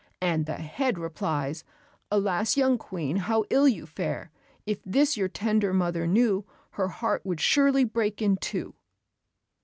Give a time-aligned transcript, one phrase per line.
[0.19, 1.63] And the head replies,
[2.09, 4.31] "Alas, young Queen how ill you fare!
[4.65, 8.73] If this your tender mother knew, Her heart would surely break in two."